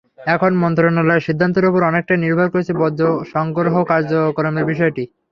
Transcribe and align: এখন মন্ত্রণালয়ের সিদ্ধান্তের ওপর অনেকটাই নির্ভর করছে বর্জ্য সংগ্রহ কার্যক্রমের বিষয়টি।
এখন 0.27 0.51
মন্ত্রণালয়ের 0.63 1.25
সিদ্ধান্তের 1.27 1.67
ওপর 1.69 1.81
অনেকটাই 1.83 2.19
নির্ভর 2.19 2.47
করছে 2.53 2.71
বর্জ্য 2.73 3.01
সংগ্রহ 3.33 3.75
কার্যক্রমের 3.91 4.65
বিষয়টি। 4.71 5.03